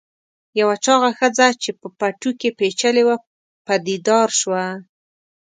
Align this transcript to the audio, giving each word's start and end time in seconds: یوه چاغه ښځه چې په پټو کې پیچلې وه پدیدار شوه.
یوه 0.59 0.75
چاغه 0.85 1.09
ښځه 1.19 1.47
چې 1.61 1.69
په 1.79 1.87
پټو 1.99 2.31
کې 2.39 2.49
پیچلې 2.59 3.03
وه 3.07 3.15
پدیدار 3.65 4.27
شوه. 4.39 4.63